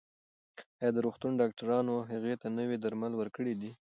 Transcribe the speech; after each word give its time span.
ایا 0.81 0.89
د 0.93 0.97
روغتون 1.05 1.31
ډاکټرانو 1.41 1.93
هغې 2.11 2.35
ته 2.41 2.47
نوي 2.57 2.77
درمل 2.83 3.13
ورکړي 3.17 3.53
دي؟ 3.61 3.71